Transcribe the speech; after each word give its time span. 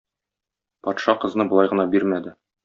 Патша 0.87 1.15
кызны 1.25 1.47
болай 1.53 1.71
гына 1.75 1.87
бирмәде. 1.93 2.35